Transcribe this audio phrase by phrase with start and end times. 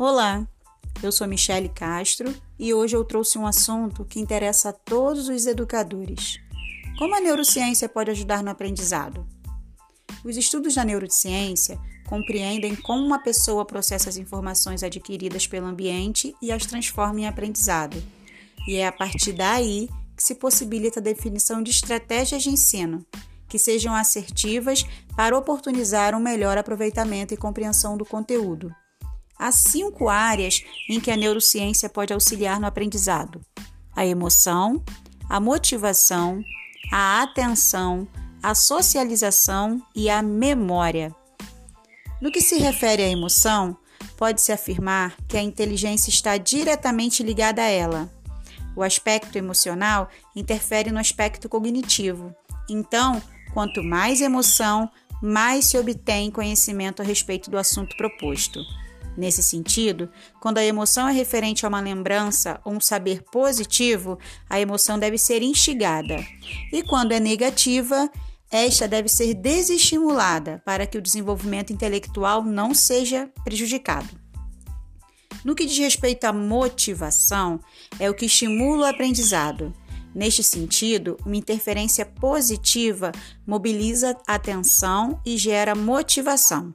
[0.00, 0.46] Olá,
[1.02, 5.44] eu sou Michele Castro e hoje eu trouxe um assunto que interessa a todos os
[5.44, 6.38] educadores.
[6.96, 9.26] Como a neurociência pode ajudar no aprendizado?
[10.24, 16.52] Os estudos da neurociência compreendem como uma pessoa processa as informações adquiridas pelo ambiente e
[16.52, 18.00] as transforma em aprendizado.
[18.68, 23.04] E é a partir daí que se possibilita a definição de estratégias de ensino
[23.48, 28.72] que sejam assertivas para oportunizar um melhor aproveitamento e compreensão do conteúdo.
[29.38, 33.40] Há cinco áreas em que a neurociência pode auxiliar no aprendizado:
[33.94, 34.82] a emoção,
[35.28, 36.42] a motivação,
[36.90, 38.08] a atenção,
[38.42, 41.14] a socialização e a memória.
[42.20, 43.76] No que se refere à emoção,
[44.16, 48.12] pode-se afirmar que a inteligência está diretamente ligada a ela.
[48.74, 52.34] O aspecto emocional interfere no aspecto cognitivo.
[52.68, 54.90] Então, quanto mais emoção,
[55.22, 58.60] mais se obtém conhecimento a respeito do assunto proposto.
[59.18, 60.08] Nesse sentido,
[60.40, 64.16] quando a emoção é referente a uma lembrança ou um saber positivo,
[64.48, 66.24] a emoção deve ser instigada.
[66.72, 68.08] E quando é negativa,
[68.48, 74.08] esta deve ser desestimulada para que o desenvolvimento intelectual não seja prejudicado.
[75.44, 77.58] No que diz respeito à motivação,
[77.98, 79.74] é o que estimula o aprendizado.
[80.14, 83.10] Neste sentido, uma interferência positiva
[83.44, 86.72] mobiliza atenção e gera motivação.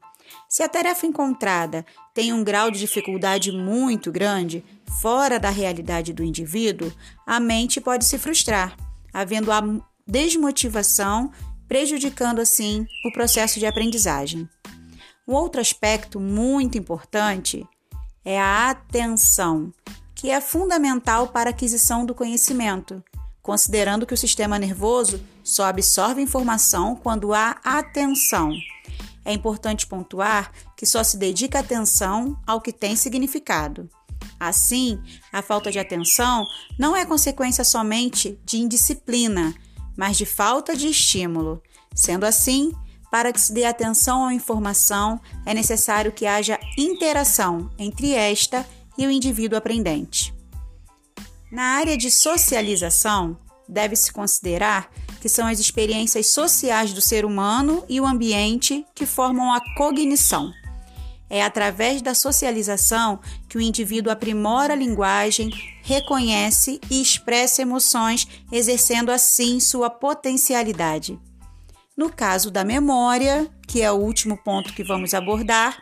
[0.49, 4.63] Se a tarefa encontrada tem um grau de dificuldade muito grande,
[5.01, 6.91] fora da realidade do indivíduo,
[7.25, 8.77] a mente pode se frustrar,
[9.13, 9.61] havendo a
[10.05, 11.31] desmotivação,
[11.67, 14.47] prejudicando assim o processo de aprendizagem.
[15.27, 17.65] Um outro aspecto muito importante
[18.25, 19.73] é a atenção,
[20.13, 23.03] que é fundamental para a aquisição do conhecimento,
[23.41, 28.51] considerando que o sistema nervoso só absorve informação quando há atenção.
[29.25, 33.89] É importante pontuar que só se dedica atenção ao que tem significado.
[34.39, 35.01] Assim,
[35.31, 36.45] a falta de atenção
[36.77, 39.53] não é consequência somente de indisciplina,
[39.95, 41.61] mas de falta de estímulo.
[41.95, 42.73] Sendo assim,
[43.11, 48.67] para que se dê atenção à informação, é necessário que haja interação entre esta
[48.97, 50.33] e o indivíduo aprendente.
[51.51, 53.37] Na área de socialização,
[53.69, 54.91] deve-se considerar
[55.23, 60.51] que são as experiências sociais do ser humano e o ambiente que formam a cognição.
[61.29, 65.49] É através da socialização que o indivíduo aprimora a linguagem,
[65.81, 71.17] reconhece e expressa emoções, exercendo assim sua potencialidade.
[71.95, 75.81] No caso da memória, que é o último ponto que vamos abordar,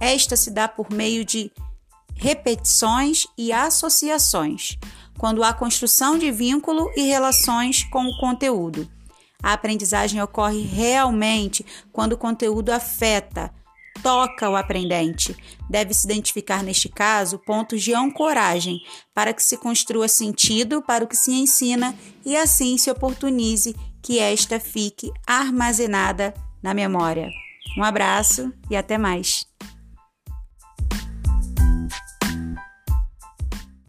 [0.00, 1.52] esta se dá por meio de
[2.16, 4.78] repetições e associações
[5.18, 8.88] quando há construção de vínculo e relações com o conteúdo.
[9.42, 13.52] A aprendizagem ocorre realmente quando o conteúdo afeta,
[14.02, 15.36] toca o aprendente.
[15.68, 18.80] Deve-se identificar, neste caso, pontos de ancoragem
[19.14, 24.18] para que se construa sentido para o que se ensina e assim se oportunize que
[24.18, 27.28] esta fique armazenada na memória.
[27.76, 29.37] Um abraço e até mais.